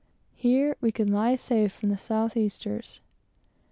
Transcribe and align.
Here 0.33 0.75
we 0.81 0.91
could 0.91 1.11
lie 1.11 1.35
safe 1.35 1.73
from 1.73 1.89
the 1.89 1.97
south 1.99 2.35
easters. 2.35 3.01